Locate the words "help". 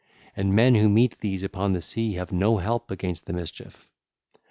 2.57-2.89